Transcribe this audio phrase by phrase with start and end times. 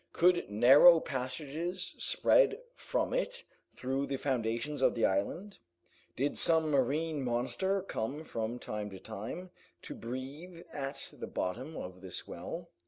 [0.13, 3.43] Could narrow passages spread from it
[3.75, 5.59] through the foundations of the island?
[6.15, 9.51] Did some marine monster come from time to time,
[9.83, 12.71] to breathe at the bottom of this well?